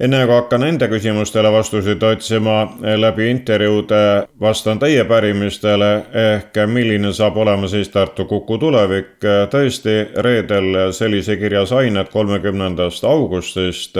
[0.00, 2.56] enne kui hakkan enda küsimustele vastuseid otsima
[2.98, 5.90] läbi intervjuude, vastan teie pärimistele
[6.22, 9.12] ehk milline saab olema siis Tartu Kuku tulevik.
[9.50, 13.94] tõesti, reedel sellise kirja sain, et kolmekümnendast augustist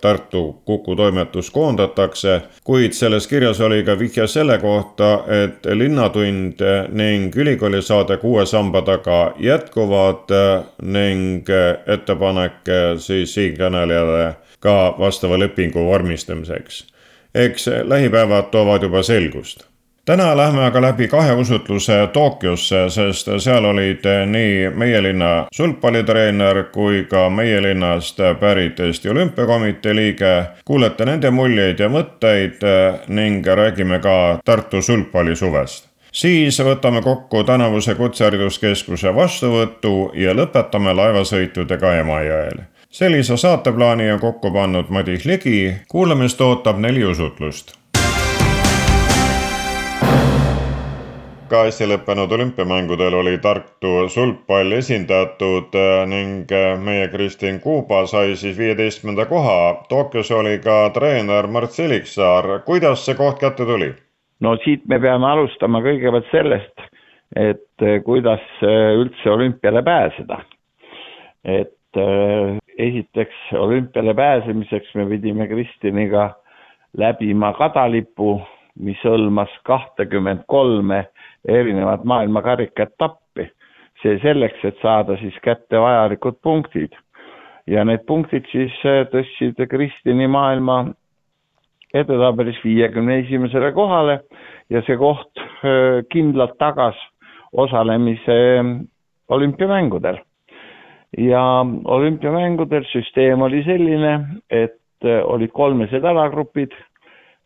[0.00, 7.36] Tartu Kuku toimetus koondatakse, kuid selles kirjas oli ka vihje selle kohta, et Linnatund ning
[7.36, 10.30] ülikoolisaade Kuue samba taga jätkuvad
[10.82, 11.48] ning
[11.86, 16.86] ettepanek siis siinkõnelejale ka vastava lepingu vormistamiseks.
[17.34, 19.70] eks lähipäevad toovad juba selgust
[20.04, 27.04] täna lähme aga läbi kahe usutluse Tokyosse, sest seal olid nii meie linna sulgpallitreener kui
[27.10, 30.44] ka meie linnast pärit Eesti Olümpiakomitee liige.
[30.64, 32.66] kuulete nende muljeid ja mõtteid
[33.08, 42.66] ning räägime ka Tartu sulgpallisuvest siis võtame kokku tänavuse Kutsehariduskeskuse vastuvõtu ja lõpetame laevasõitudega Emajõel
[42.90, 47.80] sellise saateplaani on kokku pannud Madis Ligi, kuulamist ootab neli usutlust.
[51.50, 58.36] ka äsja lõppenud olümpiamängudel oli Tartu sulgpall esindatud äh, ning äh, meie Kristin Kuuba sai
[58.36, 59.82] siis viieteistkümnenda koha.
[59.88, 62.60] Tokyos oli ka treener Mart Seliksaar.
[62.66, 63.90] kuidas see koht kätte tuli?
[64.40, 66.86] no siit me peame alustama kõigepealt sellest,
[67.34, 68.46] et äh, kuidas
[68.94, 70.42] üldse olümpiale pääseda.
[71.44, 71.74] et
[72.80, 76.30] esiteks olümpiale pääsemiseks me pidime Kristjaniga
[76.96, 78.40] läbima kadalipu,
[78.80, 81.04] mis hõlmas kahtekümmet kolme
[81.48, 83.50] erinevat maailmakarika etappi.
[84.02, 86.92] see selleks, et saada siis kätte vajalikud punktid.
[87.66, 90.86] ja need punktid siis äh, tõstsid Kristjani maailma
[91.94, 94.20] edetabelis viiekümne esimesele kohale
[94.70, 96.96] ja see koht äh, kindlalt tagas
[97.52, 98.74] osalemise äh,
[99.28, 100.18] olümpiamängudel
[101.18, 106.72] ja olümpiamängudel süsteem oli selline, et äh, olid kolmesed alagrupid.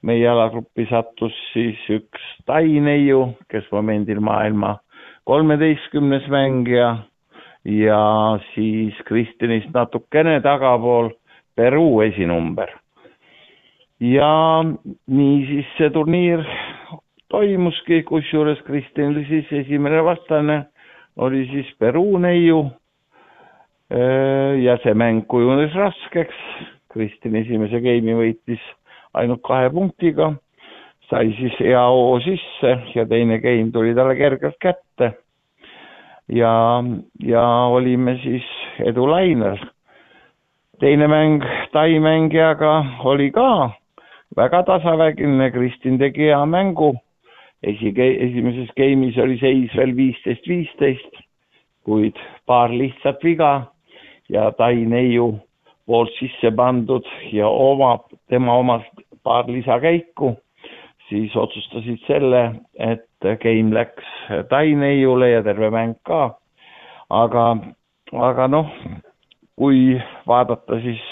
[0.04, 4.75] meie alagruppi sattus siis üks Tai neiu, kes momendil maailma
[5.25, 6.98] kolmeteistkümnes mängija
[7.64, 11.10] ja siis Kristjanist natukene tagapool
[11.56, 12.69] Peruu esinumber.
[14.00, 14.64] ja
[15.06, 16.44] niisiis see turniir
[17.28, 20.64] toimuski, kusjuures Kristjanil siis esimene vastane
[21.16, 22.66] oli siis Peruu neiu
[23.90, 26.38] ja see mäng kujunes raskeks.
[26.92, 28.62] Kristjan esimese geimi võitis
[29.18, 30.30] ainult kahe punktiga,
[31.10, 35.12] sai siis hea hoo sisse ja teine geim tuli talle kergelt kätte.
[36.28, 36.84] ja,
[37.20, 38.46] ja olime siis
[38.78, 39.58] edulainel.
[40.80, 41.42] teine mäng
[41.74, 43.70] Tai mängijaga oli ka
[44.36, 46.94] väga tasavägine, Kristjan tegi hea mängu.
[47.66, 51.18] esi-, esimeses geimis oli seis veel viisteist, viisteist,
[51.84, 52.14] kuid
[52.46, 53.73] paar lihtsat viga
[54.28, 55.34] ja Tai neiu
[55.86, 58.82] poolt sisse pandud ja omab, tema omas
[59.22, 60.34] paar lisakäiku,
[61.08, 62.44] siis otsustasid selle,
[62.78, 63.08] et
[63.40, 64.08] game läks
[64.48, 66.38] Tai neiule ja terve mäng ka.
[67.10, 67.56] aga,
[68.12, 68.70] aga noh,
[69.56, 71.02] kui vaadata siis,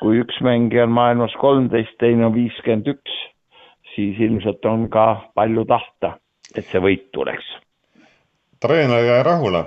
[0.00, 3.16] kui üks mängija on maailmas kolmteist, teine on viiskümmend üks,
[3.94, 6.14] siis ilmselt on ka palju tahta,
[6.54, 7.56] et see võit tuleks.
[8.60, 9.64] treener jäi rahule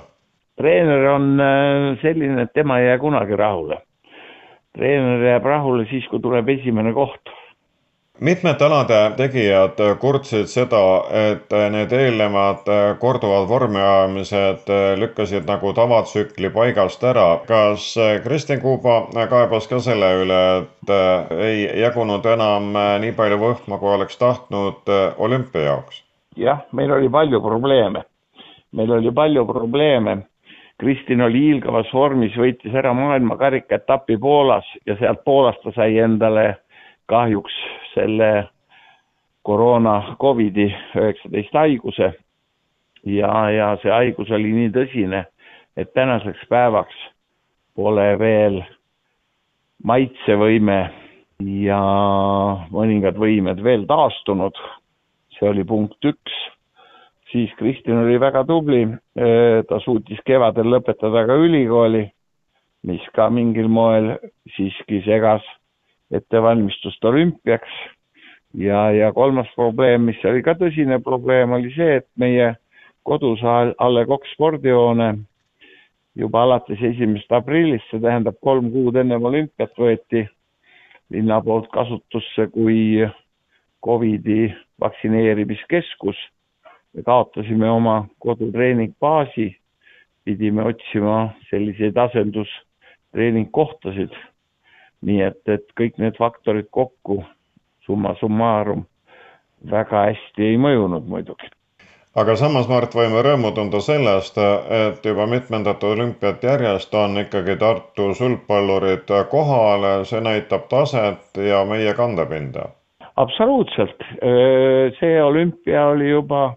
[0.63, 3.81] treener on äh, selline, et tema ei jää kunagi rahule.
[4.73, 7.33] treener jääb rahule siis, kui tuleb esimene koht.
[8.19, 10.81] mitmete alade tegijad kurtsid seda,
[11.33, 12.69] et need eelnevad
[12.99, 17.27] korduvad vormiajamised lükkasid nagu tavatsükli paigast ära.
[17.47, 20.95] kas Kristjan Kuuba kaebas ka selle üle, et
[21.43, 22.71] ei jagunud enam
[23.03, 26.03] nii palju võhma, kui oleks tahtnud olümpia jaoks?
[26.37, 28.07] jah, meil oli palju probleeme.
[28.71, 30.21] meil oli palju probleeme
[30.83, 36.57] Kristin oli hiilgavas vormis, võitis ära maailmakarika etapi Poolas ja sealt Poolast ta sai endale
[37.07, 37.55] kahjuks
[37.93, 38.49] selle
[39.47, 42.11] koroona Covidi üheksateist haiguse.
[43.05, 45.23] ja, ja see haigus oli nii tõsine,
[45.77, 46.99] et tänaseks päevaks
[47.75, 48.59] pole veel
[49.83, 50.79] maitsevõime
[51.63, 51.79] ja
[52.71, 54.59] mõningad võimed veel taastunud.
[55.39, 56.43] see oli punkt üks
[57.33, 58.85] siis Kristjan oli väga tubli,
[59.67, 62.05] ta suutis kevadel lõpetada ka ülikooli,
[62.87, 64.13] mis ka mingil moel
[64.55, 65.43] siiski segas
[66.13, 67.73] ettevalmistust olümpiaks.
[68.53, 72.53] ja, ja kolmas probleem, mis oli ka tõsine probleem, oli see, et meie
[73.03, 75.15] kodusaal Alle Kokk spordihoone
[76.15, 80.27] juba alates esimesest aprillist, see tähendab kolm kuud ennem olümpiat võeti
[81.13, 83.01] linna poolt kasutusse kui
[83.83, 86.17] Covidi vaktsineerimiskeskus.
[86.93, 89.57] Me kaotasime oma kodutreeningbaasi,
[90.23, 94.09] pidime otsima selliseid asendustreeningkohtasid.
[95.03, 97.25] nii et, et kõik need faktorid kokku,
[97.83, 98.85] summa summarum,
[99.71, 101.49] väga hästi ei mõjunud muidugi
[102.15, 108.11] aga samas, Mart, võime rõõmu tunda sellest, et juba mitmendat olümpiat järjest on ikkagi Tartu
[108.17, 112.69] sulgpallurid kohal, see näitab taset ja meie kandepinda.
[113.15, 114.05] absoluutselt,
[114.99, 116.53] see olümpia oli juba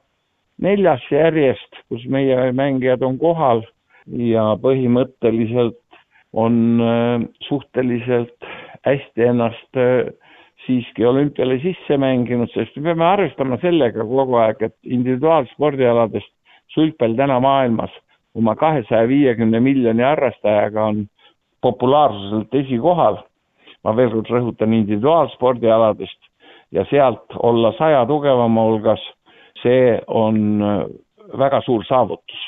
[0.63, 3.65] neljas järjest, kus meie mängijad on kohal
[4.07, 5.81] ja põhimõtteliselt
[6.37, 6.81] on
[7.49, 8.49] suhteliselt
[8.87, 9.79] hästi ennast
[10.67, 16.33] siiski olümpiale sisse mänginud, sest me peame arvestama sellega kogu aeg, et individuaalspordialadest
[16.75, 17.93] sulgpall täna maailmas
[18.37, 21.07] oma kahesaja viiekümne miljoni harrastajaga on
[21.63, 23.23] populaarsuselt esikohal.
[23.85, 26.19] ma veel kord rõhutan individuaalspordialadest
[26.75, 29.03] ja sealt olla saja tugevama hulgas,
[29.67, 30.61] see on
[31.39, 32.43] väga suur saavutus.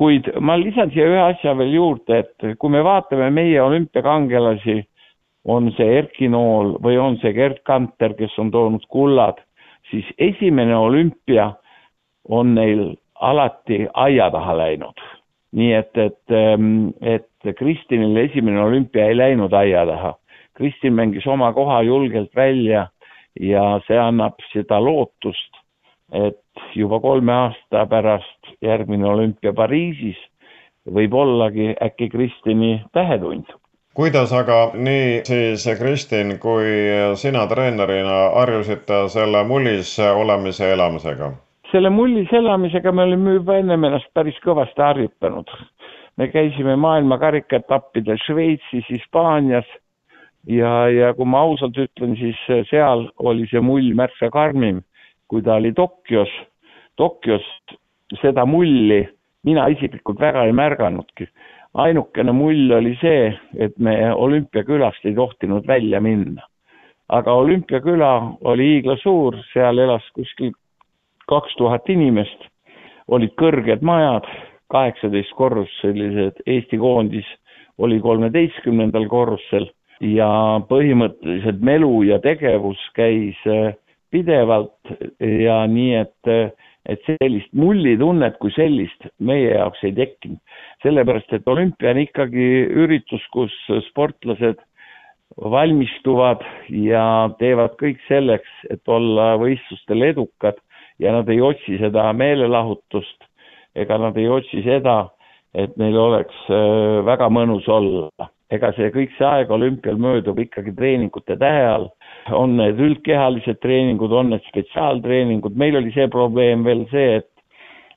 [0.00, 4.78] kuid ma lisan siia ühe asja veel juurde, et kui me vaatame meie olümpiakangelasi
[5.44, 9.40] on see Erki Nool või on see Gerd Kanter, kes on toonud kullad,
[9.90, 11.50] siis esimene olümpia
[12.28, 15.06] on neil alati aia taha läinud.
[15.52, 20.12] nii et, et, ähm, et Kristinil esimene olümpia ei läinud aia taha.
[20.54, 22.86] Kristin mängis oma koha julgelt välja
[23.40, 25.49] ja see annab seda lootust,
[26.12, 30.18] et juba kolme aasta pärast järgmine olümpia Pariisis
[30.90, 33.50] võib ollagi äkki Kristini tähetund
[33.94, 36.66] kuidas aga nii siis Kristin kui
[37.18, 41.32] sina treenerina harjusite selle mullis olemise elamisega?
[41.72, 45.50] selle mullis elamisega me olime juba ennem ennast päris kõvasti harjutanud.
[46.16, 49.66] me käisime maailma karikaetappidel Šveitsis, Hispaanias
[50.46, 54.82] ja, ja kui ma ausalt ütlen, siis seal oli see mull märksa karmim,
[55.30, 56.30] kui ta oli Tokyos.
[56.96, 57.46] Tokyos
[58.20, 59.04] seda mulli
[59.46, 61.30] mina isiklikult väga ei märganudki
[61.74, 66.46] ainukene mull oli see, et me olümpiakülast ei tohtinud välja minna.
[67.10, 70.52] aga olümpiaküla oli hiiglasuur, seal elas kuskil
[71.26, 72.44] kaks tuhat inimest,
[73.08, 74.28] olid kõrged majad,
[74.70, 77.26] kaheksateist korrus, sellised Eesti koondis
[77.78, 79.66] oli kolmeteistkümnendal korrusel
[80.00, 80.28] ja
[80.70, 83.74] põhimõtteliselt melu ja tegevus käis äh,
[84.10, 86.56] pidevalt ja nii, et
[86.88, 90.40] et sellist mullitunnet kui sellist meie jaoks ei tekkinud.
[90.82, 92.46] sellepärast, et olümpia on ikkagi
[92.82, 93.52] üritus, kus
[93.90, 94.58] sportlased
[95.36, 96.42] valmistuvad
[96.72, 100.56] ja teevad kõik selleks, et olla võistlustel edukad
[100.98, 103.30] ja nad ei otsi seda meelelahutust
[103.74, 105.10] ega nad ei otsi seda,
[105.54, 108.30] et neil oleks äh, väga mõnus olla.
[108.54, 111.88] Ega see kõik see aeg olümpial möödub ikkagi treeningute tähe all.
[112.34, 117.28] On need üldkehalised treeningud, on need spetsiaaltreeningud, meil oli see probleem veel see, et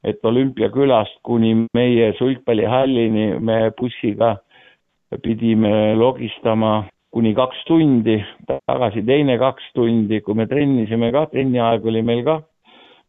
[0.03, 4.33] et olümpiakülast kuni meie sulgpallihallini me bussiga
[5.23, 6.73] pidime logistama
[7.13, 8.17] kuni kaks tundi,
[8.67, 12.41] tagasi teine kaks tundi, kui me trennisime ka, trenniaeg oli meil ka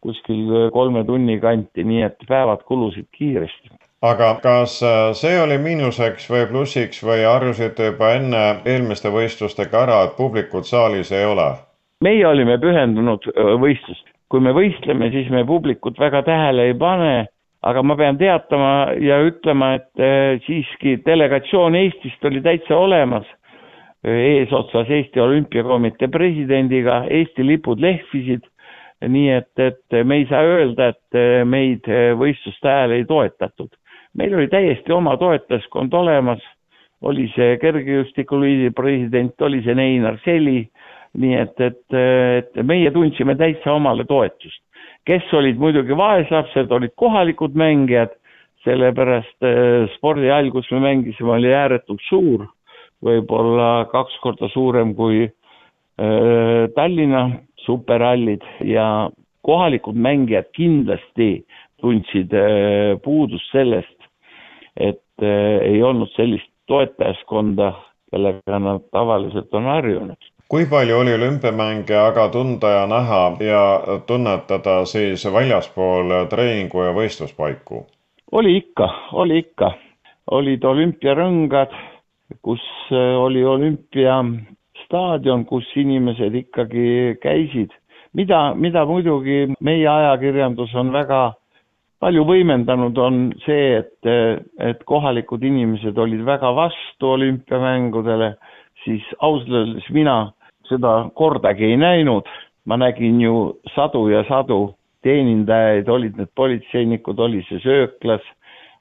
[0.05, 3.73] kuskil kolme tunni kanti, nii et päevad kulusid kiiresti
[4.05, 10.01] aga kas äh, see oli miinuseks või plussiks või harjusite juba enne eelmiste võistlustega ära,
[10.05, 11.55] et publikut saalis ei ole?
[12.05, 17.15] meie olime pühendunud äh, võistlust, kui me võistleme, siis me publikut väga tähele ei pane,
[17.65, 23.25] aga ma pean teatama ja ütlema, et äh, siiski delegatsioon Eestist oli täitsa olemas,
[24.05, 28.45] eesotsas Eesti Olümpiakomitee presidendiga, Eesti lipud lehvisid,
[29.01, 31.89] nii et, et me ei saa öelda, et meid
[32.21, 33.73] võistluste ajal ei toetatud
[34.19, 36.43] meil oli täiesti oma toetajaskond olemas,
[37.05, 40.63] oli see kergejõustikuliidu president, oli see Neinar Seli,
[41.21, 44.61] nii et, et, et meie tundsime täitsa omale toetust.
[45.05, 48.15] kes olid muidugi vaeslapsed, olid kohalikud mängijad,
[48.65, 52.47] sellepärast äh, spordihall, kus me mängisime, oli ääretult suur,
[53.05, 57.27] võib-olla kaks korda suurem kui äh, Tallinna
[57.67, 59.11] superhallid ja
[59.45, 61.45] kohalikud mängijad kindlasti
[61.85, 63.94] tundsid äh, puudust sellest,
[64.77, 67.73] et äh, ei olnud sellist toetajaskonda,
[68.11, 70.31] kellega nad tavaliselt on harjunud.
[70.49, 77.87] kui palju oli olümpiamänge aga tunda ja näha ja tunnetada siis väljaspool treeningu ja võistluspaiku?
[78.33, 79.71] oli ikka, oli ikka,
[80.31, 81.71] olid olümpiarõngad,
[82.43, 82.63] kus
[82.93, 87.71] äh, oli olümpiastaadion, kus inimesed ikkagi käisid,
[88.13, 91.33] mida, mida muidugi meie ajakirjandus on väga
[92.03, 94.09] palju võimendanud on see, et,
[94.61, 98.35] et kohalikud inimesed olid väga vastu olümpiamängudele,
[98.85, 100.19] siis ausalt öeldes mina
[100.69, 102.29] seda kordagi ei näinud.
[102.65, 104.75] ma nägin ju sadu ja sadu
[105.05, 108.25] teenindajaid, olid need politseinikud, oli see sööklas,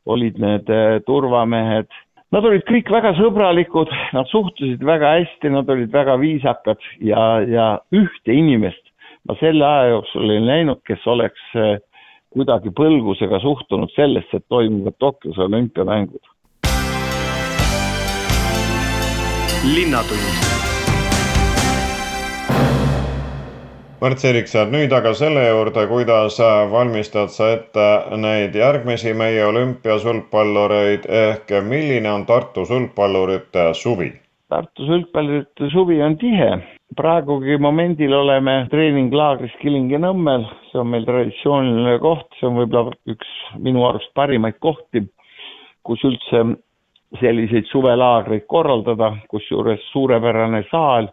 [0.05, 1.89] olid need äh, turvamehed.
[2.31, 7.67] Nad olid kõik väga sõbralikud, nad suhtusid väga hästi, nad olid väga viisakad ja, ja
[7.91, 8.93] ühte inimest
[9.27, 11.75] ma selle aja jooksul ei näinud, kes oleks äh,
[12.33, 16.23] kuidagi põlgusega suhtunud sellesse, et toimuvad Tokyos olümpiamängud.
[19.63, 20.53] linnatund
[24.03, 26.35] Märt Siriksaar, nüüd aga selle juurde, kuidas
[26.71, 27.85] valmistad sa ette
[28.19, 34.09] neid järgmisi meie olümpiasulgpallureid ehk milline on Tartu sulgpallurite suvi?
[34.51, 36.49] Tartu sulgpallurite suvi on tihe
[36.97, 43.29] praegugi momendil oleme treeninglaagris Kilingi-Nõmmel, see on meil traditsiooniline koht, see on võib-olla üks
[43.61, 45.03] minu arust parimaid kohti,
[45.85, 46.43] kus üldse
[47.21, 51.09] selliseid suvelaagreid korraldada, kusjuures suurepärane saal,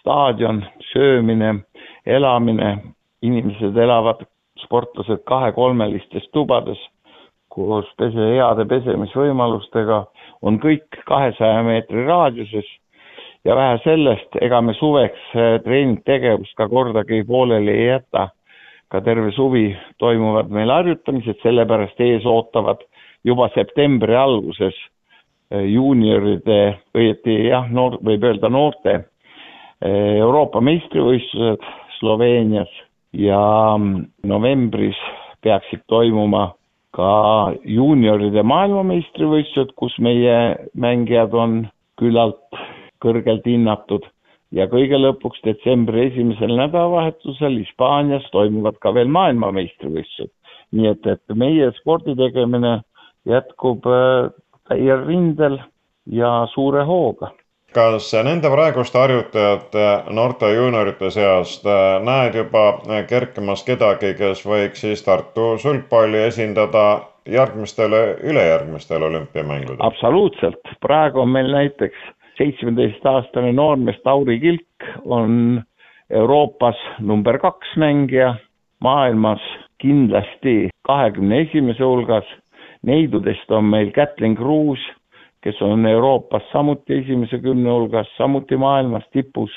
[0.00, 0.60] staadion,
[0.92, 1.54] söömine,
[2.06, 2.74] elamine,
[3.24, 4.26] inimesed elavad,
[4.64, 6.80] sportlased kahe-kolmelistes tubades
[7.52, 10.02] koos pese, heade pesemisvõimalustega,
[10.46, 12.68] on kõik kahesaja meetri raadiuses
[13.44, 18.28] ja vähe sellest, ega me suveks äh, treeningtegevust ka kordagi pooleli ei jäta.
[18.88, 22.80] ka terve suvi toimuvad meil harjutamised, sellepärast ees ootavad
[23.24, 24.74] juba septembri alguses
[25.52, 31.68] äh, juunioride, õieti jah, noor, võib öelda noorte äh, Euroopa meistrivõistlused
[31.98, 32.72] Sloveenias
[33.12, 34.96] ja mm, novembris
[35.44, 36.54] peaksid toimuma
[36.96, 41.60] ka juunioride maailmameistrivõistlused, kus meie mängijad on
[42.00, 42.40] küllalt
[43.04, 44.06] kõrgelt hinnatud
[44.54, 50.32] ja kõige lõpuks detsembri esimesel nädalavahetusel Hispaanias toimuvad ka veel maailmameistrivõistlused.
[50.72, 52.80] nii et, et meie spordi tegemine
[53.28, 54.30] jätkub äh,
[54.68, 55.60] täiel rindel
[56.06, 57.32] ja suure hooga
[57.74, 59.86] kas nende praeguste harjutajate,
[60.16, 66.86] noorte juuniorite seast äh, näed juba kerkimas kedagi, kes võiks siis Tartu sulgpalli esindada
[67.28, 67.92] järgmistel,
[68.24, 69.80] ülejärgmistel olümpiamängudel?
[69.80, 75.62] absoluutselt, praegu on meil näiteks seitsmeteistaastane noormees Tauri Kilk on
[76.10, 78.34] Euroopas number kaks mängija,
[78.80, 79.42] maailmas
[79.82, 82.24] kindlasti kahekümne esimese hulgas.
[82.82, 84.78] neidudest on meil Kätlin Kruus,
[85.42, 89.50] kes on Euroopas samuti esimese kümne hulgas, samuti maailmas tipus.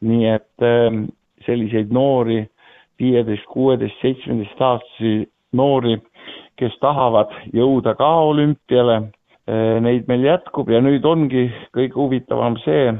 [0.00, 1.04] nii et ähm,
[1.46, 2.46] selliseid noori,
[3.00, 5.96] viieteist, kuueteist, seitsmeteist aastasi noori,
[6.58, 9.00] kes tahavad jõuda ka olümpiale
[9.46, 12.94] neid meil jätkub ja nüüd ongi kõige huvitavam see,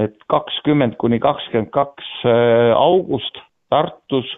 [0.00, 4.28] et kakskümmend kuni kakskümmend kaks äh, august Tartus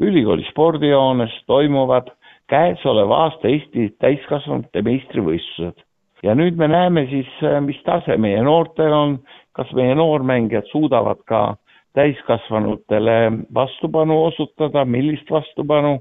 [0.00, 2.08] ülikooli spordijoones toimuvad
[2.48, 5.84] käesoleva aasta Eesti täiskasvanute meistrivõistlused.
[6.22, 9.18] ja nüüd me näeme siis, äh, mis tase meie noortel on,
[9.52, 11.56] kas meie noormängijad suudavad ka
[11.94, 15.98] täiskasvanutele vastupanu osutada, millist vastupanu,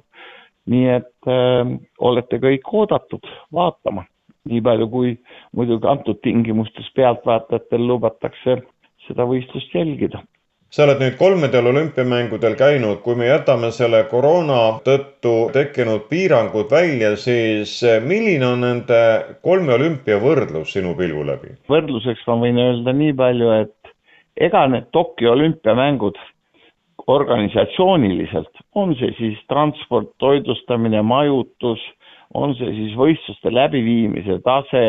[0.65, 4.05] nii et äh, olete kõik oodatud vaatama
[4.47, 5.13] nii palju, kui
[5.55, 8.61] muidugi antud tingimustes pealtvaatajatel lubatakse
[9.07, 10.23] seda võistlust jälgida
[10.69, 17.13] sa oled nüüd kolmedel olümpiamängudel käinud, kui me jätame selle koroona tõttu tekkinud piirangud välja,
[17.15, 19.01] siis milline on nende
[19.47, 21.55] kolme olümpia võrdlus sinu pilgu läbi?
[21.71, 23.93] võrdluseks ma võin öelda nii palju, et
[24.49, 26.19] ega need Tokyo olümpiamängud
[27.07, 31.79] organisatsiooniliselt, on see siis transport, toitlustamine, majutus
[32.37, 34.83] on see siis võistluste läbiviimise tase,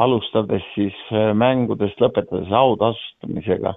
[0.00, 3.74] alustades siis äh, mängudest, lõpetades autasustamisega,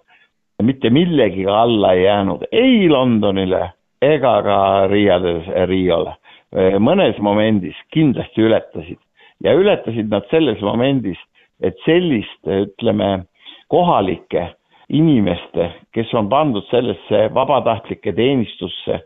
[0.63, 4.59] mitte millegagi alla ei jäänud ei Londonile ega ka
[4.91, 6.15] Riiades, Riiole.
[6.55, 9.01] Äh, mõnes momendis kindlasti ületasid
[9.43, 11.19] ja ületasid nad selles momendis,
[11.61, 13.27] et sellist, ütleme,
[13.73, 14.51] kohalike
[14.93, 19.01] inimeste, kes on pandud sellesse vabatahtlike teenistusse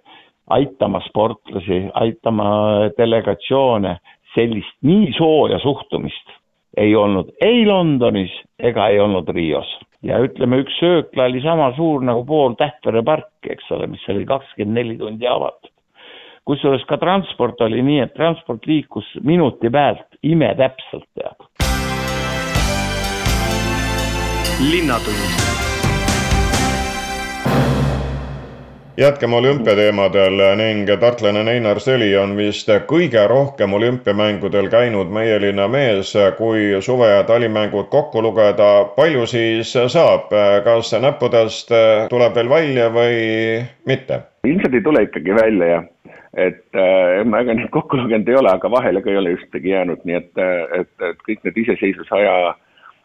[0.50, 2.50] aitama sportlasi, aitama
[2.98, 3.98] delegatsioone,
[4.36, 6.42] sellist nii sooja suhtumist
[6.78, 9.80] ei olnud ei Londonis ega ei olnud Rios.
[10.04, 14.26] ja ütleme, üks söökla oli sama suur nagu pool Tähtvere parki, eks ole, mis oli
[14.26, 15.72] kakskümmend neli tundi avatud.
[16.46, 21.50] kusjuures ka transport oli nii, et transport liikus minuti pealt imetäpselt, tead.
[24.72, 25.71] linnatund
[29.02, 36.12] jätkame olümpiateemadel ning tartlane Neinar Seli on vist kõige rohkem olümpiamängudel käinud meie linna mees,
[36.38, 38.86] kui suve- ja talimängud kokku lugeda.
[38.96, 40.30] palju siis saab,
[40.64, 41.74] kas näppudest
[42.10, 43.18] tuleb veel välja või
[43.86, 44.22] mitte?
[44.44, 45.84] ilmselt ei tule ikkagi välja jah,
[46.34, 49.74] et äh, ma ega neid kokku lugenud ei ole, aga vahele ka ei ole ühtegi
[49.74, 50.32] jäänud, nii et,
[50.78, 52.54] et, et kõik need iseseisvusaja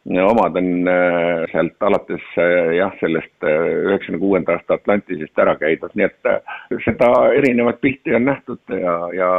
[0.07, 6.07] omad on äh, sealt alates äh, jah, sellest üheksakümne kuuenda aasta Atlantisest ära käidud, nii
[6.07, 9.31] et seda erinevat pilti on nähtud ja, ja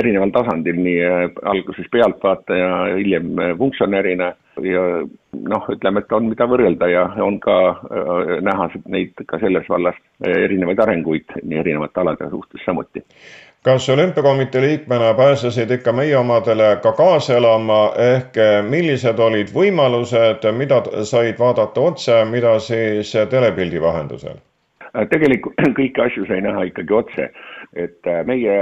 [0.00, 1.00] erineval tasandil, nii
[1.48, 2.68] alguses pealtvaataja,
[2.98, 4.82] hiljem funktsionärina ja
[5.32, 9.98] noh, ütleme, et on, mida võrrelda ja on ka äh, näha neid ka selles vallas
[10.24, 13.04] äh, erinevaid arenguid nii erinevate alade suhtes samuti.
[13.68, 20.46] Kas olümpiakomitee liikmena pääsesid ikka meie omadele ka kaasa elama, ehk äh, millised olid võimalused,
[20.56, 24.38] mida said vaadata otse, mida siis telepildi vahendusel?
[25.10, 27.26] tegelikult kõiki asju sai näha ikkagi otse,
[27.76, 28.54] et meie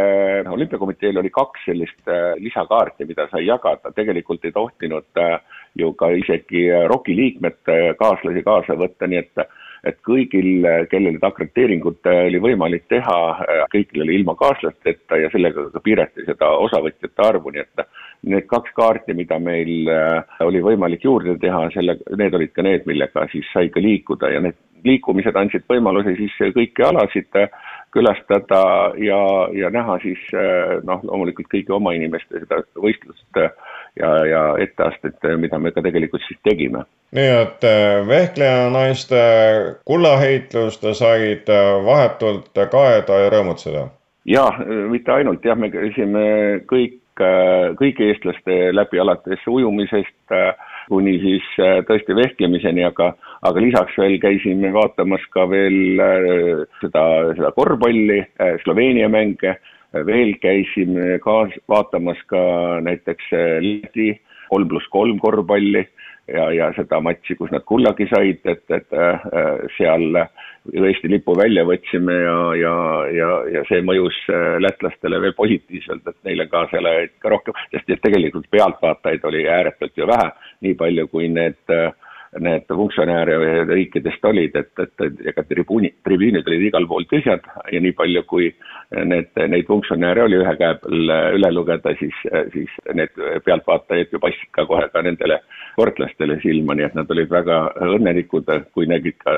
[0.51, 2.11] olümpiakomiteel oli kaks sellist
[2.43, 5.39] lisakaarti, mida sai jagada, tegelikult ei tohtinud äh,
[5.79, 9.47] ju ka isegi ROK-i liikmete kaaslasi kaasa võtta, nii et
[9.87, 13.19] et kõigil, kellel need akrediteeringud oli võimalik teha,
[13.73, 17.85] kõigil oli ilma kaaslasteta ja sellega ka piirati seda osavõtjate arvu, nii et
[18.27, 19.91] need kaks kaarti, mida meil
[20.47, 24.43] oli võimalik juurde teha, selle, need olid ka need, millega siis sai ka liikuda ja
[24.45, 27.31] need liikumised andsid võimaluse siis kõiki alasid
[27.95, 28.61] külastada
[29.01, 29.21] ja,
[29.57, 30.21] ja näha siis
[30.87, 33.41] noh, loomulikult kõigi oma inimeste seda võistlust
[34.01, 36.85] ja, ja etteastet, mida me ka tegelikult siis tegime.
[37.17, 39.21] nii et äh, vehkleja naiste
[39.89, 43.89] kullaheitlust said äh, vahetult kaeda ja rõõmutseda?
[44.27, 44.51] jaa,
[44.91, 46.27] mitte ainult jah, me käisime
[46.71, 50.37] kõik, äh, kõigi eestlaste läbi, alates ujumisest
[50.87, 51.47] kuni siis
[51.89, 53.09] tõesti vehklemiseni, aga,
[53.43, 55.99] aga lisaks veel käisime vaatamas ka veel
[56.79, 57.03] seda,
[57.35, 58.21] seda korvpalli,
[58.63, 59.57] Sloveenia mänge
[60.07, 62.41] veel käisime kaas-, vaatamas ka
[62.85, 64.11] näiteks äh, Läti
[64.51, 65.87] kolm pluss kolm korvpalli
[66.29, 69.29] ja, ja seda matši, kus nad kullagi said, et, et äh,
[69.77, 70.27] seal
[70.67, 72.73] Eesti lipu välja võtsime ja, ja,
[73.15, 76.65] ja, ja see mõjus äh, lätlastele veel positiivselt, et neile ka
[77.31, 80.33] rohkem, sest et tegelikult pealtvaatajaid oli ääretult ju vähe,
[80.67, 81.93] nii palju kui need äh,
[82.41, 87.95] need funktsionääre riikidest olid, et, et ega tribüünid, tribüünid olid igal pool tühjad ja nii
[87.97, 88.51] palju, kui
[88.93, 92.17] need, neid funktsionääre oli ühe käe peal üle lugeda, siis,
[92.55, 93.15] siis need
[93.47, 95.41] pealtvaatajad ju paistsid ka kohe ka nendele
[95.77, 99.37] sportlastele silma, nii et nad olid väga õnnelikud, kui nägid ka,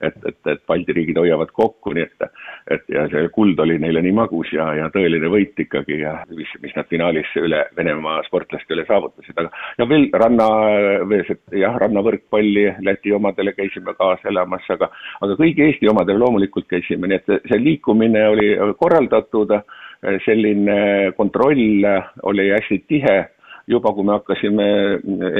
[0.00, 2.28] et, et, et Balti riigid hoiavad kokku, nii et
[2.72, 6.48] et ja see kuld oli neile nii magus ja, ja tõeline võit ikkagi ja mis,
[6.62, 10.48] mis nad finaalis üle Venemaa sportlaste üle saavutasid, aga ja veel ranna,
[11.52, 14.88] jah, rannavõrk jalgpalli, Läti omadele käisime kaasa elamas, aga,
[15.20, 19.50] aga kõigi Eesti omadele loomulikult käisime, nii et see liikumine oli korraldatud,
[20.24, 21.84] selline kontroll
[22.22, 23.28] oli hästi tihe
[23.70, 24.66] juba kui me hakkasime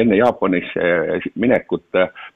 [0.00, 1.86] enne Jaapanisse minekut,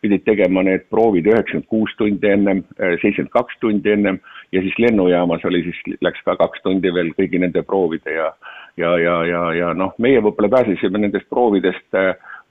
[0.02, 4.20] pidid tegema need proovid üheksakümmend kuus tundi ennem, seitsekümmend kaks tundi ennem
[4.52, 8.32] ja siis lennujaamas oli siis, läks ka kaks tundi veel kõigi nende proovide ja
[8.78, 11.96] ja, ja, ja, ja noh, meie võib-olla pääsesime nendest proovidest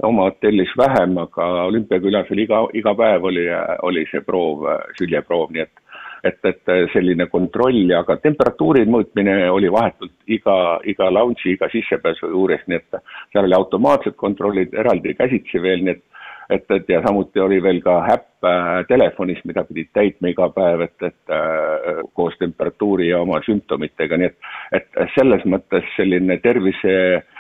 [0.03, 3.45] oma hotellis vähem, aga olümpiakülas oli iga, iga päev oli,
[3.87, 4.67] oli see proov,
[4.99, 5.86] süljeproov, nii et
[6.23, 12.63] et, et selline kontroll, aga temperatuuri mõõtmine oli vahetult iga, iga lounge'i, iga sissepääsu juures,
[12.67, 12.99] nii et
[13.31, 16.05] seal oli automaatsed kontrollid eraldi käsitsi veel, nii et
[16.49, 20.85] et, et ja samuti oli veel ka äpp äh, telefonis, mida pidid täitma iga päev,
[20.85, 24.37] et, et äh, koos temperatuuri ja oma sümptomitega, nii et,
[24.79, 27.36] et selles mõttes selline tervise äh,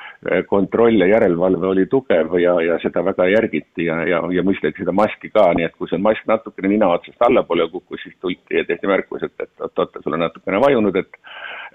[0.49, 4.95] kontroll ja järelevalve oli tugev ja, ja seda väga järgiti ja, ja, ja mõisteti seda
[4.95, 8.65] maski ka, nii et kui see mask natukene nina otsast allapoole kukkus, siis tulti ja
[8.65, 11.21] tehti märkus, et, et oot-oot, sul on natukene vajunud, et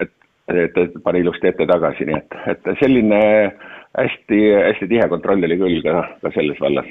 [0.03, 0.11] et,
[0.51, 3.21] et, et pane ilusti ette tagasi, nii et, et selline
[3.95, 6.89] hästi, hästi tihe kontroll oli küll ka, ka selles vallas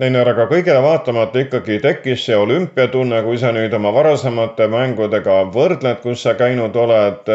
[0.00, 5.98] Neiner, aga kõigele vaatamata ikkagi tekkis see olümpiatunne, kui sa nüüd oma varasemate mängudega võrdled,
[6.00, 7.28] kus sa käinud oled,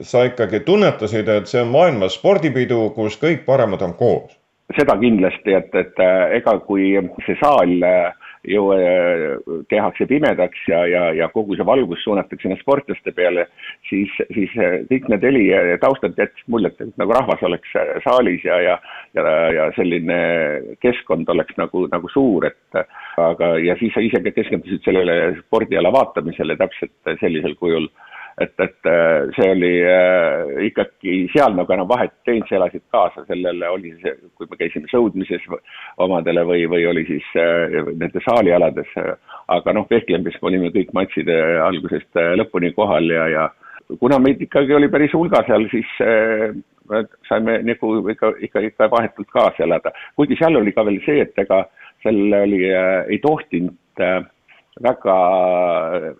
[0.00, 4.32] sa ikkagi tunnetasid, et see on maailma spordipidu, kus kõik paremad on koos?
[4.74, 6.00] seda kindlasti, et, et
[6.40, 6.88] ega kui
[7.22, 8.08] see saal äh,
[8.46, 9.36] ju äh,
[9.70, 13.46] tehakse pimedaks ja, ja, ja kogu see valgus suunatakse sinna sportlaste peale,
[13.88, 14.52] siis, siis
[14.90, 15.44] kõik need heli
[15.82, 17.74] taustad jätsid muljet, et nagu rahvas oleks
[18.04, 18.76] saalis ja, ja
[19.16, 20.18] ja, ja selline
[20.82, 22.80] keskkond oleks nagu, nagu suur, et
[23.20, 27.88] aga, ja siis sa ise keskendusid sellele spordiala vaatamisele täpselt sellisel kujul
[28.40, 32.84] et, et äh, see oli äh, ikkagi seal nagu enam vahet ei teinud, sa elasid
[32.92, 35.44] kaasa sellele, oli see, kui me käisime sõudmises
[36.04, 38.92] omadele või, või oli siis äh, nende saalialades,
[39.56, 41.30] aga noh, vehklemises me olime kõik matšid
[41.64, 43.46] algusest lõpuni kohal ja, ja
[44.00, 45.90] kuna meid ikkagi oli päris hulga seal, siis
[47.28, 51.38] saime nagu ikka, ikka, ikka vahetult kaasa elada, kuigi seal oli ka veel see, et
[51.42, 51.64] ega
[52.02, 52.62] seal oli,
[53.10, 53.74] ei tohtinud
[54.82, 55.16] väga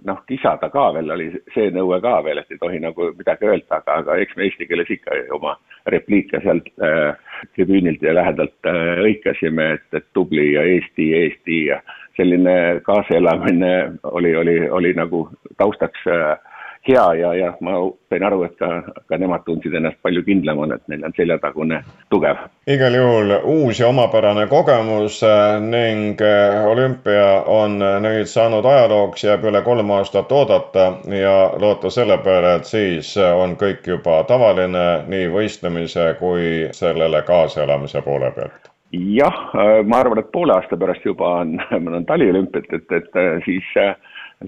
[0.08, 3.80] noh, kisada ka veel oli see nõue ka veel, et ei tohi nagu midagi öelda,
[3.80, 5.56] aga, aga eks me eesti keeles ikka oma
[5.92, 7.12] repliike sealt äh,
[7.54, 11.80] tribüünilt ja lähedalt äh, hõikasime, et, et tubli ja Eesti, Eesti ja
[12.16, 13.72] selline kaasaelamine
[14.08, 15.26] oli, oli, oli nagu
[15.60, 16.55] taustaks äh,
[16.88, 17.76] hea ja, ja ma
[18.10, 18.68] sain aru, et ka,
[19.08, 22.44] ka nemad tundsid ennast palju kindlamana, et neil on seljatagune tugev.
[22.66, 29.44] igal juhul uus ja omapärane kogemus äh, ning äh, olümpia on nüüd saanud ajalooks, jääb
[29.50, 35.28] üle kolm aastat oodata ja loota selle peale, et siis on kõik juba tavaline nii
[35.34, 41.40] võistlemise kui sellele kaasaelamise poole pealt jah, äh, ma arvan, et poole aasta pärast juba
[41.42, 41.56] on,
[41.98, 43.74] on taliolümpiat, et, et siis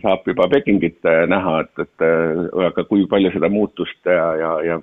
[0.03, 4.53] saab juba Pekingit äh, näha, et, et äh, aga kui palju seda muutust ja, ja,
[4.67, 4.79] ja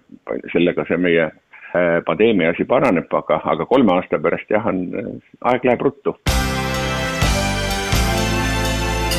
[0.53, 5.21] sellega see meie äh, pandeemia asi paraneb, aga, aga kolme aasta pärast jah, on,
[5.53, 6.17] aeg läheb ruttu.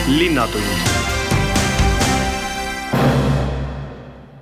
[0.07, 1.06] linnatund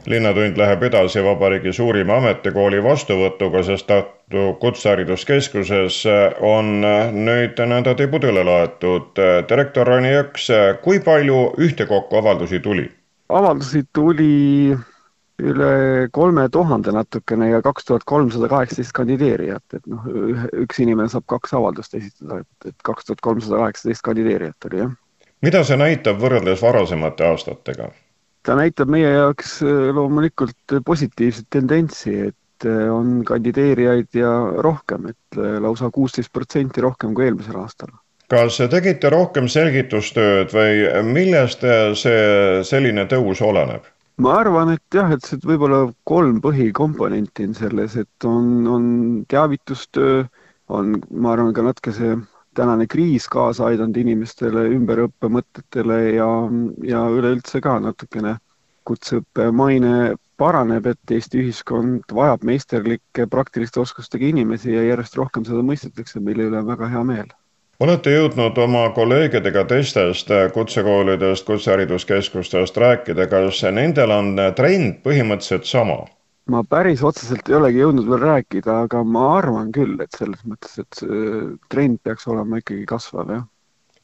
[0.07, 6.03] linnatund läheb edasi vabariigi suurima ametikooli vastuvõtuga, sest Tartu Kutsehariduskeskuses
[6.41, 6.81] on
[7.27, 9.15] nüüd nõnda tibudele laetud.
[9.49, 10.51] direktor Rani Jõks,
[10.83, 12.91] kui palju ühtekokku avaldusi tuli?
[13.29, 14.77] avaldusi tuli
[15.43, 20.05] üle kolme tuhande natukene ja kaks tuhat kolmsada kaheksateist kandideerijat, et noh,
[20.63, 24.95] üks inimene saab kaks avaldust esitada, et, et kaks tuhat kolmsada kaheksateist kandideerijat oli, jah.
[25.43, 27.91] mida see näitab võrreldes varasemate aastatega?
[28.45, 34.33] Ta näitab meie jaoks äh, loomulikult positiivset tendentsi, et äh, on kandideerijaid ja
[34.65, 37.95] rohkem, et äh, lausa kuusteist protsenti rohkem kui eelmisel aastal.
[38.33, 41.65] kas tegite rohkem selgitustööd või millest
[42.01, 43.85] see selline tõus oleneb?
[44.25, 48.87] ma arvan, et jah, et see võib-olla kolm põhikomponenti on selles, et on, on
[49.29, 50.23] teavitustöö,
[50.73, 52.15] on, ma arvan, ka natuke see
[52.55, 56.29] tänane kriis kaasa aidanud inimestele ümberõppe mõtetele ja,
[56.87, 58.37] ja üleüldse ka natukene
[58.85, 65.63] kutseõppe maine paraneb, et Eesti ühiskond vajab meisterlikke praktiliste oskustega inimesi ja järjest rohkem seda
[65.65, 67.31] mõistetakse, mille üle on väga hea meel.
[67.81, 76.05] olete jõudnud oma kolleegidega teistest kutsekoolidest, kutsehariduskeskustest rääkida, kas nendel on trend põhimõtteliselt sama?
[76.51, 80.79] Ma päris otseselt ei olegi jõudnud veel rääkida, aga ma arvan küll, et selles mõttes,
[80.81, 81.35] et see
[81.73, 83.45] trend peaks olema ikkagi kasvav, jah.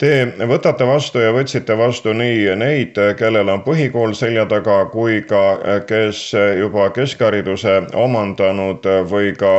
[0.01, 5.43] Te võtate vastu ja võtsite vastu nii neid, kellel on põhikool selja taga, kui ka
[5.85, 6.23] kes
[6.57, 9.53] juba keskhariduse omandanud või ka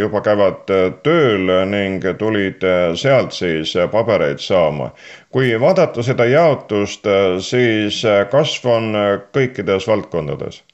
[0.00, 0.66] juba käivad
[1.06, 2.66] tööl ning tulid
[2.98, 4.90] sealt siis pabereid saama.
[5.30, 7.06] kui vaadata seda jaotust,
[7.38, 8.02] siis
[8.34, 8.94] kasv on
[9.30, 10.64] kõikides valdkondades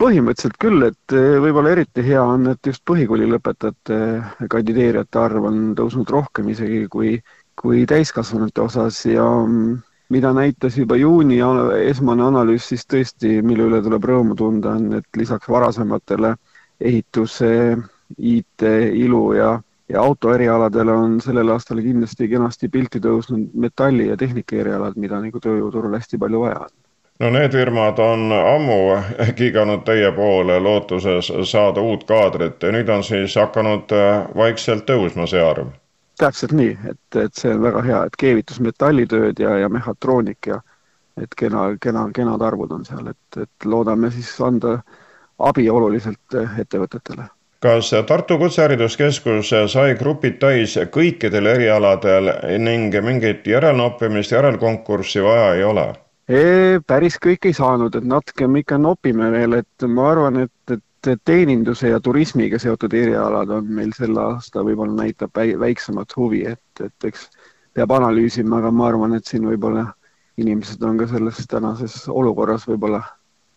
[0.00, 5.60] põhimõtteliselt küll, et eh, võib-olla eriti hea on, et just põhikooli lõpetajate kandideerijate arv on
[5.76, 7.14] tõusnud rohkem isegi kui,
[7.60, 9.76] kui täiskasvanute osas ja mm,
[10.16, 11.38] mida näitas juba juuni
[11.84, 16.34] esmane analüüs, siis tõesti, mille üle tuleb rõõmu tunda, on, et lisaks varasematele
[16.80, 17.52] ehituse,
[18.16, 18.64] IT,
[18.98, 19.52] ilu ja,
[19.92, 25.20] ja auto erialadele on sellel aastal kindlasti kenasti pilti tõusnud metalli ja tehnika erialad, mida
[25.22, 26.78] nagu tööjõuturul hästi palju vaja on
[27.20, 28.78] no need firmad on ammu
[29.36, 35.28] kiiganud teie poole lootuses saada uut kaadrit ja nüüd on siis hakanud äh, vaikselt tõusma
[35.28, 35.68] see arv.
[36.18, 40.60] täpselt nii, et, et see on väga hea, et keevitusmetallitööd ja, ja mehhatroonik ja
[41.20, 44.78] et kena, kena, kenad arvud on seal, et, et loodame siis anda
[45.38, 47.28] abi oluliselt äh, ettevõtetele
[47.60, 55.90] kas Tartu Kutsehariduskeskus sai grupid täis kõikidel erialadel ning mingit järelnoppimist, järelkonkurssi vaja ei ole?
[56.86, 61.22] Päris kõik ei saanud, et natuke me ikka nopime veel, et ma arvan, et, et
[61.24, 67.08] teeninduse ja turismiga seotud erialad on meil sel aasta võib-olla näitab väiksemat huvi, et, et
[67.08, 67.28] eks
[67.74, 69.88] peab analüüsima, aga ma arvan, et siin võib-olla
[70.40, 73.02] inimesed on ka selles tänases olukorras võib-olla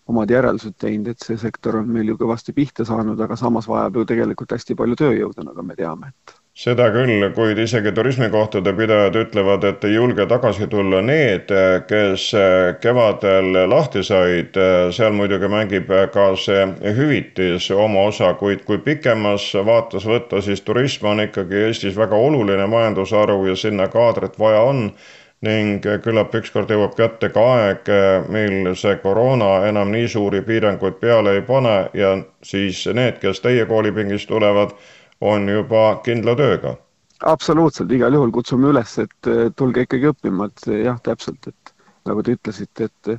[0.07, 4.01] omad järeldused teinud, et see sektor on meil ju kõvasti pihta saanud, aga samas vajab
[4.01, 9.15] ju tegelikult hästi palju tööjõudu, nagu me teame, et seda küll, kuid isegi turismikohtade pidajad
[9.17, 11.49] ütlevad, et ei julge tagasi tulla need,
[11.89, 12.27] kes
[12.81, 14.59] kevadel lahti said.
[14.93, 16.67] seal muidugi mängib ka see
[16.99, 22.69] hüvitis oma osa, kuid kui pikemas vaates võtta, siis turism on ikkagi Eestis väga oluline
[22.69, 24.89] majandusharu ja sinna kaadrit vaja on
[25.43, 27.89] ning küllap ükskord jõuab kätte ka aeg,
[28.31, 32.13] mil see koroona enam nii suuri piiranguid peale ei pane ja
[32.45, 34.77] siis need, kes teie koolipingist tulevad
[35.23, 36.77] on juba kindla tööga.
[37.23, 41.73] absoluutselt, igal juhul kutsume üles, et tulge ikkagi õppima, et jah, täpselt, et
[42.09, 43.13] nagu te ütlesite, et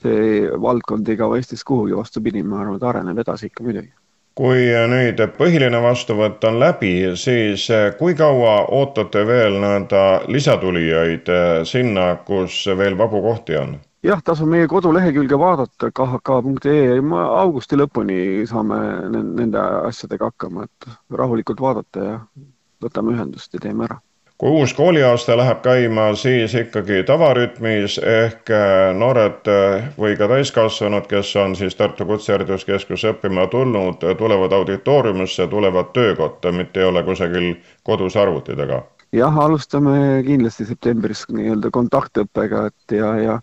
[0.00, 3.92] see valdkond ei kao Eestis kuhugi, vastupidi, ma arvan, et areneb edasi ikka muidugi
[4.40, 7.66] kui nüüd põhiline vastuvõtt on läbi, siis
[7.98, 11.28] kui kaua ootate veel nii-öelda lisatulijaid
[11.68, 13.74] sinna, kus veel vabu kohti on?
[14.02, 18.78] Jah, tasub meie kodulehekülge vaadata, khk.ee, augusti lõpuni saame
[19.12, 22.20] nende asjadega hakkama, et rahulikult vaadata ja
[22.82, 24.00] võtame ühendust ja teeme ära
[24.40, 31.04] kui uus kooliaasta läheb käima, siis ikkagi tavarütmis ehk äh, noored äh, või ka täiskasvanud,
[31.10, 37.50] kes on siis Tartu Kutsehariduskeskuse õppima tulnud, tulevad auditooriumisse, tulevad töökotta, mitte ei ole kusagil
[37.84, 38.80] kodus arvuti taga.
[39.12, 43.38] jah, alustame kindlasti septembris nii-öelda kontaktõppega, et ja, ja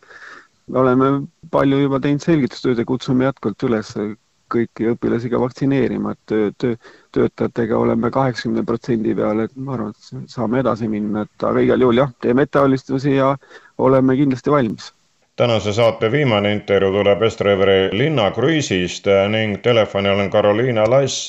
[0.67, 1.11] me oleme
[1.51, 3.93] palju juba teinud selgitustööd ja kutsume jätkuvalt üles
[4.51, 6.75] kõiki õpilasi ka vaktsineerima, et töö, töö,
[7.15, 11.83] töötajatega oleme kaheksakümne protsendi peal, et ma arvan, et saame edasi minna, et aga igal
[11.83, 13.33] juhul jah, teeme ettevalmistusi ja
[13.77, 14.93] oleme kindlasti valmis
[15.37, 21.27] tänase saate viimane intervjuu tuleb Estreveri linnakruiisist ning telefonil on Karoliina Lass.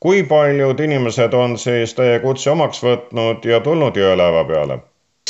[0.00, 4.78] kui paljud inimesed on siis teie kutse omaks võtnud ja tulnud jõelaeva peale?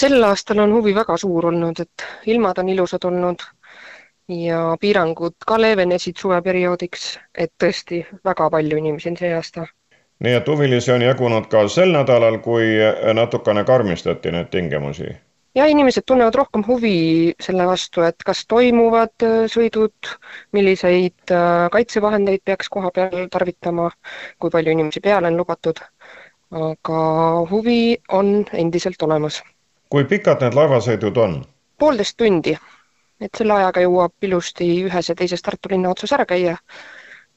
[0.01, 3.45] Sel aastal on huvi väga suur olnud, et ilmad on ilusad olnud
[4.29, 9.67] ja piirangud ka leevenesid suveperioodiks, et tõesti väga palju inimesi on see aasta.
[10.21, 12.75] nii et huvilisi on jagunud ka sel nädalal, kui
[13.15, 15.15] natukene karmistati neid tingimusi?
[15.57, 20.13] ja inimesed tunnevad rohkem huvi selle vastu, et kas toimuvad äh, sõidud,
[20.53, 23.91] milliseid äh, kaitsevahendeid peaks koha peal tarvitama,
[24.39, 25.81] kui palju inimesi peale on lubatud.
[26.57, 26.99] aga
[27.51, 29.43] huvi on endiselt olemas.
[29.91, 31.45] Kui pikad need laevasõidud on?
[31.79, 32.57] poolteist tundi
[33.21, 36.57] et selle ajaga jõuab ilusti ühes ja teises Tartu linna otsas ära käia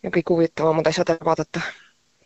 [0.03, 1.61] ja kõik huvitavamad asjad ära vaadata.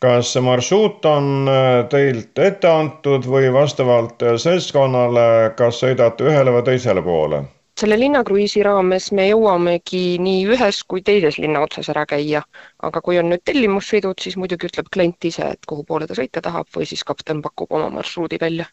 [0.04, 6.56] kas see marsruut on äh, teilt ette antud või vastavalt äh, seltskonnale, kas sõidate ühele
[6.56, 7.44] või teisele poole?
[7.80, 12.44] selle linnakruiisi raames me jõuamegi nii ühes kui teises linna otsas ära käia,
[12.90, 16.42] aga kui on nüüd tellimussõidud, siis muidugi ütleb klient ise, et kuhu poole ta sõita
[16.42, 18.70] tahab või siis kapten pakub oma marsruudi välja.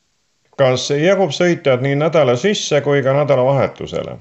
[0.61, 4.17] Kas jagub sõitjad nii nädala sisse kui ka nädalavahetusele?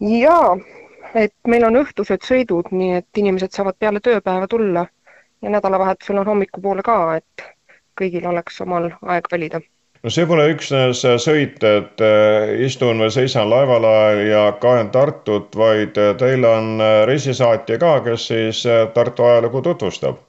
[0.00, 0.52] jaa,
[1.14, 4.86] et meil on õhtused sõidud, nii et inimesed saavad peale tööpäeva tulla
[5.42, 7.48] ja nädalavahetusel on hommikupoole ka, et
[7.98, 9.60] kõigil oleks omal aeg valida.
[10.02, 13.86] no see pole üksnes sõit, et äh, istun või seisan laeval
[14.28, 18.64] ja kaen Tartut, vaid äh, teil on äh, reisisaatja ka, kes siis
[18.94, 20.27] Tartu ajalugu tutvustab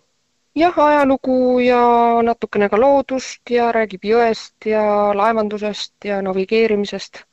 [0.56, 1.84] jah, ajalugu ja
[2.24, 4.84] natukene ka loodust ja räägib jõest ja
[5.16, 7.24] laevandusest ja navigeerimisest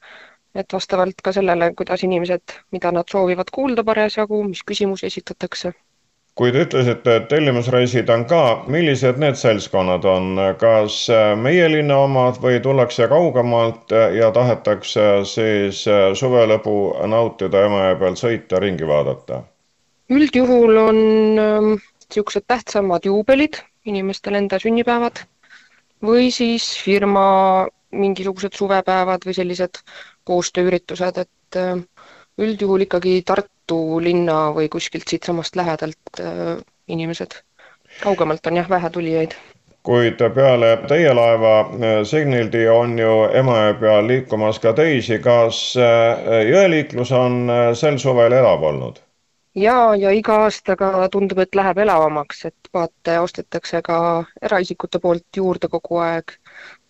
[0.61, 5.73] et vastavalt ka sellele, kuidas inimesed, mida nad soovivad kuulda parasjagu, mis küsimusi esitatakse.
[6.37, 10.99] kui te ütlesite, et tellimusreisid on ka, millised need seltskonnad on, kas
[11.41, 15.81] meie linna omad või tullakse kaugemalt ja tahetakse siis
[16.21, 16.77] suvelõbu
[17.09, 19.43] nautida Emajõe peal sõita, ringi vaadata?
[20.13, 20.99] üldjuhul on
[22.09, 25.25] niisugused tähtsamad juubelid, inimestel enda sünnipäevad
[26.03, 29.81] või siis firma mingisugused suvepäevad või sellised
[30.25, 31.81] koostööüritused, et äh,
[32.39, 36.57] üldjuhul ikkagi Tartu linna või kuskilt siitsamast lähedalt äh,
[36.89, 37.43] inimesed.
[38.03, 39.35] kaugemalt on jah vähe tulijaid
[39.83, 45.77] kuid peale teie laeva äh, Signildi on ju Emajõe peal liikumas ka teisi, kas
[46.51, 49.06] jõeliiklus on sel suvel elav olnud?
[49.57, 53.99] Ja, ja iga aastaga tundub, et läheb elavamaks, et vaate ostetakse ka
[54.43, 56.37] eraisikute poolt juurde kogu aeg.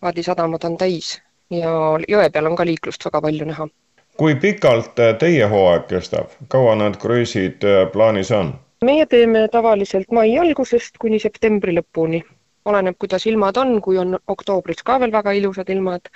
[0.00, 1.16] paadisadamad on täis
[1.50, 1.72] ja
[2.09, 3.68] jõe peal on ka liiklust väga palju näha.
[4.16, 8.55] kui pikalt teie hooaeg kestab, kaua need kruiisid äh, plaanis on?
[8.85, 12.22] meie teeme tavaliselt mai algusest kuni septembri lõpuni.
[12.64, 16.11] oleneb, kuidas ilmad on, kui on oktoobris ka veel väga ilusad ilmad,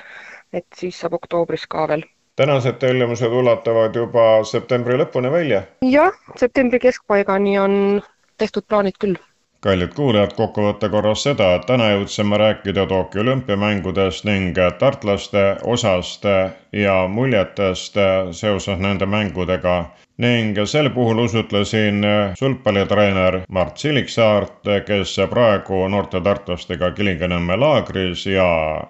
[0.53, 2.03] et siis saab oktoobris ka veel
[2.41, 5.63] tänased tellimused ulatuvad juba septembri lõpuni välja?
[5.85, 7.75] jah, septembri keskpaigani on
[8.41, 9.19] tehtud plaanid küll
[9.61, 15.43] kallid kuulajad, kokkuvõtte korras seda, et täna jõudsime rääkida Tokyo olümpiamängudest ning tartlaste
[15.75, 16.25] osast
[16.73, 18.01] ja muljetest
[18.41, 19.75] seoses nende mängudega
[20.21, 22.05] ning sel puhul usutlesin
[22.39, 28.47] sulgpallitreener Mart Siliksaart, kes praegu noorte tartlastega Kilingi-Nõmme laagris ja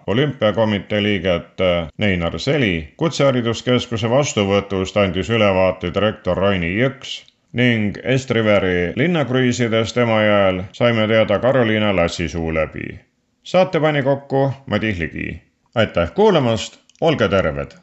[0.07, 1.63] olümpiakomitee liiget
[1.99, 2.93] Neinar Seli.
[2.97, 7.21] kutsehariduskeskuse vastuvõtust andis ülevaate direktor Raini Jõks
[7.53, 12.99] ning Estriveri linnakruiisidest Emajõel saime teada Karoliina Lassi suu läbi.
[13.43, 15.43] saate pani kokku Madis Ligi.
[15.75, 17.79] aitäh kuulamast, olge terved!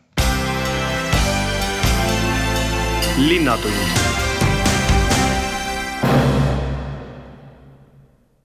[3.18, 4.17] Linnatund